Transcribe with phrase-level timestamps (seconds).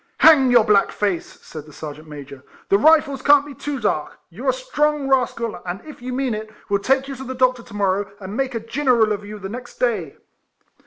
[0.21, 4.17] "Hang your black face," said the Ser geant Major;" the Kifles can't be too dark:
[4.31, 7.23] you 're a strong rascal, and if you mean it, we '11 take you to
[7.23, 10.17] the doctor to morrow and make a Giniril of you the next day."